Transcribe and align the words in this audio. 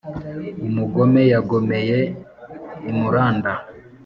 umugome 0.67 1.21
yagomeye 1.33 1.99
i 2.89 2.91
muranda, 2.99 3.53